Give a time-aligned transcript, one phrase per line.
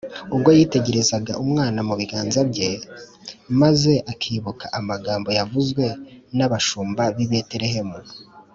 [0.33, 2.69] Ubwo yitegerezaga umwana mu biganza bye,
[3.61, 5.85] maze akibuka amagambo yavuzwe
[6.37, 7.97] n’abashumba b’i Beterehemu